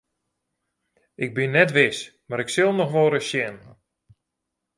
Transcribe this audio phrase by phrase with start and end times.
[1.25, 1.97] Ik bin net wis
[2.27, 3.55] mar ik sil noch wolris sjen.